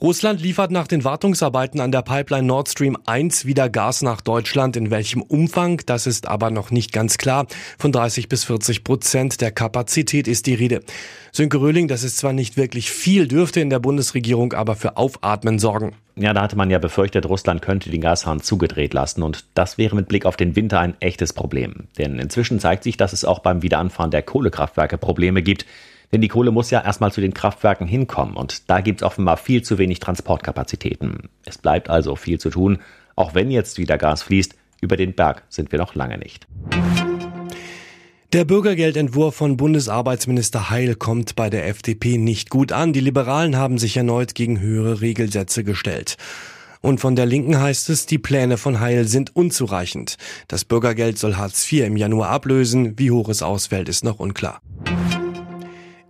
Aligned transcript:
Russland 0.00 0.40
liefert 0.40 0.70
nach 0.70 0.86
den 0.86 1.02
Wartungsarbeiten 1.02 1.80
an 1.80 1.90
der 1.90 2.02
Pipeline 2.02 2.46
Nord 2.46 2.68
Stream 2.68 2.96
1 3.06 3.46
wieder 3.46 3.68
Gas 3.68 4.02
nach 4.02 4.20
Deutschland. 4.20 4.76
In 4.76 4.92
welchem 4.92 5.22
Umfang, 5.22 5.82
das 5.86 6.06
ist 6.06 6.28
aber 6.28 6.52
noch 6.52 6.70
nicht 6.70 6.92
ganz 6.92 7.18
klar. 7.18 7.48
Von 7.80 7.90
30 7.90 8.28
bis 8.28 8.44
40 8.44 8.84
Prozent 8.84 9.40
der 9.40 9.50
Kapazität 9.50 10.28
ist 10.28 10.46
die 10.46 10.54
Rede. 10.54 10.84
Sönke 11.32 11.60
Röhling, 11.60 11.88
das 11.88 12.04
ist 12.04 12.18
zwar 12.18 12.32
nicht 12.32 12.56
wirklich 12.56 12.92
viel, 12.92 13.26
dürfte 13.26 13.58
in 13.58 13.70
der 13.70 13.80
Bundesregierung 13.80 14.52
aber 14.52 14.76
für 14.76 14.96
Aufatmen 14.96 15.58
sorgen. 15.58 15.96
Ja, 16.14 16.32
da 16.32 16.42
hatte 16.42 16.56
man 16.56 16.70
ja 16.70 16.78
befürchtet, 16.78 17.28
Russland 17.28 17.60
könnte 17.60 17.90
den 17.90 18.00
Gashahn 18.00 18.40
zugedreht 18.40 18.94
lassen 18.94 19.24
und 19.24 19.46
das 19.54 19.78
wäre 19.78 19.96
mit 19.96 20.06
Blick 20.06 20.26
auf 20.26 20.36
den 20.36 20.54
Winter 20.54 20.78
ein 20.78 20.94
echtes 21.00 21.32
Problem. 21.32 21.88
Denn 21.98 22.20
inzwischen 22.20 22.60
zeigt 22.60 22.84
sich, 22.84 22.96
dass 22.96 23.12
es 23.12 23.24
auch 23.24 23.40
beim 23.40 23.62
Wiederanfahren 23.62 24.12
der 24.12 24.22
Kohlekraftwerke 24.22 24.96
Probleme 24.96 25.42
gibt. 25.42 25.66
Denn 26.12 26.20
die 26.20 26.28
Kohle 26.28 26.50
muss 26.50 26.70
ja 26.70 26.82
erstmal 26.82 27.12
zu 27.12 27.20
den 27.20 27.34
Kraftwerken 27.34 27.86
hinkommen 27.86 28.36
und 28.36 28.70
da 28.70 28.80
gibt 28.80 29.00
es 29.00 29.06
offenbar 29.06 29.36
viel 29.36 29.62
zu 29.62 29.78
wenig 29.78 30.00
Transportkapazitäten. 30.00 31.28
Es 31.44 31.58
bleibt 31.58 31.90
also 31.90 32.16
viel 32.16 32.40
zu 32.40 32.50
tun, 32.50 32.78
auch 33.16 33.34
wenn 33.34 33.50
jetzt 33.50 33.78
wieder 33.78 33.98
Gas 33.98 34.22
fließt. 34.22 34.54
Über 34.80 34.96
den 34.96 35.14
Berg 35.14 35.42
sind 35.48 35.72
wir 35.72 35.78
noch 35.78 35.94
lange 35.94 36.18
nicht. 36.18 36.46
Der 38.32 38.44
Bürgergeldentwurf 38.44 39.34
von 39.34 39.56
Bundesarbeitsminister 39.56 40.70
Heil 40.70 40.94
kommt 40.94 41.34
bei 41.34 41.48
der 41.48 41.66
FDP 41.66 42.18
nicht 42.18 42.50
gut 42.50 42.72
an. 42.72 42.92
Die 42.92 43.00
Liberalen 43.00 43.56
haben 43.56 43.78
sich 43.78 43.96
erneut 43.96 44.34
gegen 44.34 44.60
höhere 44.60 45.00
Regelsätze 45.00 45.64
gestellt. 45.64 46.16
Und 46.80 47.00
von 47.00 47.16
der 47.16 47.26
Linken 47.26 47.58
heißt 47.58 47.88
es, 47.90 48.06
die 48.06 48.18
Pläne 48.18 48.56
von 48.56 48.80
Heil 48.80 49.08
sind 49.08 49.34
unzureichend. 49.34 50.16
Das 50.46 50.64
Bürgergeld 50.64 51.18
soll 51.18 51.36
Hartz 51.36 51.70
IV 51.72 51.86
im 51.86 51.96
Januar 51.96 52.28
ablösen. 52.28 52.98
Wie 52.98 53.10
hoch 53.10 53.28
es 53.28 53.42
ausfällt, 53.42 53.88
ist 53.88 54.04
noch 54.04 54.20
unklar. 54.20 54.60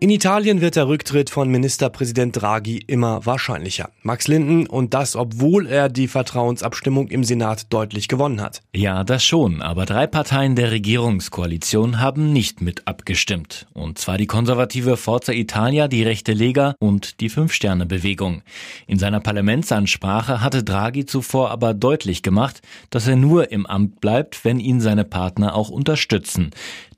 In 0.00 0.10
Italien 0.10 0.60
wird 0.60 0.76
der 0.76 0.86
Rücktritt 0.86 1.28
von 1.28 1.48
Ministerpräsident 1.48 2.40
Draghi 2.40 2.80
immer 2.86 3.26
wahrscheinlicher. 3.26 3.90
Max 4.04 4.28
Linden 4.28 4.68
und 4.68 4.94
das, 4.94 5.16
obwohl 5.16 5.66
er 5.66 5.88
die 5.88 6.06
Vertrauensabstimmung 6.06 7.08
im 7.08 7.24
Senat 7.24 7.72
deutlich 7.72 8.06
gewonnen 8.06 8.40
hat. 8.40 8.60
Ja, 8.72 9.02
das 9.02 9.24
schon, 9.24 9.60
aber 9.60 9.86
drei 9.86 10.06
Parteien 10.06 10.54
der 10.54 10.70
Regierungskoalition 10.70 11.98
haben 11.98 12.32
nicht 12.32 12.60
mit 12.60 12.86
abgestimmt. 12.86 13.66
Und 13.74 13.98
zwar 13.98 14.18
die 14.18 14.28
konservative 14.28 14.96
Forza 14.96 15.32
Italia, 15.32 15.88
die 15.88 16.04
rechte 16.04 16.32
Lega 16.32 16.76
und 16.78 17.18
die 17.18 17.28
Fünf-Sterne-Bewegung. 17.28 18.42
In 18.86 19.00
seiner 19.00 19.18
Parlamentsansprache 19.18 20.40
hatte 20.40 20.62
Draghi 20.62 21.06
zuvor 21.06 21.50
aber 21.50 21.74
deutlich 21.74 22.22
gemacht, 22.22 22.62
dass 22.90 23.08
er 23.08 23.16
nur 23.16 23.50
im 23.50 23.66
Amt 23.66 24.00
bleibt, 24.00 24.44
wenn 24.44 24.60
ihn 24.60 24.80
seine 24.80 25.04
Partner 25.04 25.56
auch 25.56 25.70
unterstützen. 25.70 26.52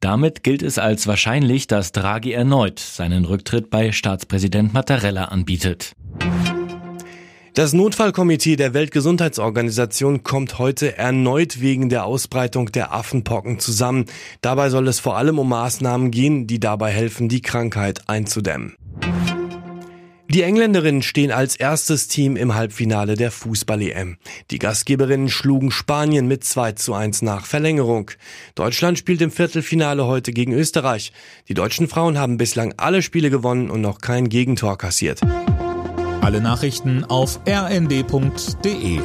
Damit 0.00 0.42
gilt 0.42 0.62
es 0.62 0.78
als 0.78 1.06
wahrscheinlich, 1.06 1.66
dass 1.66 1.92
Draghi 1.92 2.32
erneut 2.32 2.78
seinen 2.78 3.24
Rücktritt 3.24 3.70
bei 3.70 3.92
Staatspräsident 3.92 4.74
Mattarella 4.74 5.26
anbietet. 5.26 5.92
Das 7.54 7.72
Notfallkomitee 7.72 8.56
der 8.56 8.74
Weltgesundheitsorganisation 8.74 10.22
kommt 10.22 10.58
heute 10.58 10.98
erneut 10.98 11.62
wegen 11.62 11.88
der 11.88 12.04
Ausbreitung 12.04 12.70
der 12.70 12.92
Affenpocken 12.92 13.58
zusammen. 13.58 14.04
Dabei 14.42 14.68
soll 14.68 14.88
es 14.88 15.00
vor 15.00 15.16
allem 15.16 15.38
um 15.38 15.48
Maßnahmen 15.48 16.10
gehen, 16.10 16.46
die 16.46 16.60
dabei 16.60 16.90
helfen, 16.90 17.30
die 17.30 17.40
Krankheit 17.40 18.10
einzudämmen. 18.10 18.76
Die 20.28 20.42
Engländerinnen 20.42 21.02
stehen 21.02 21.30
als 21.30 21.54
erstes 21.54 22.08
Team 22.08 22.36
im 22.36 22.54
Halbfinale 22.54 23.14
der 23.14 23.30
Fußball-EM. 23.30 24.16
Die 24.50 24.58
Gastgeberinnen 24.58 25.28
schlugen 25.28 25.70
Spanien 25.70 26.26
mit 26.26 26.42
2 26.42 26.72
zu 26.72 26.94
1 26.94 27.22
nach 27.22 27.46
Verlängerung. 27.46 28.10
Deutschland 28.56 28.98
spielt 28.98 29.20
im 29.20 29.30
Viertelfinale 29.30 30.06
heute 30.06 30.32
gegen 30.32 30.52
Österreich. 30.52 31.12
Die 31.48 31.54
deutschen 31.54 31.88
Frauen 31.88 32.18
haben 32.18 32.38
bislang 32.38 32.74
alle 32.76 33.02
Spiele 33.02 33.30
gewonnen 33.30 33.70
und 33.70 33.80
noch 33.80 34.00
kein 34.00 34.28
Gegentor 34.28 34.76
kassiert. 34.78 35.20
Alle 36.20 36.40
Nachrichten 36.40 37.04
auf 37.04 37.38
rnd.de 37.48 39.00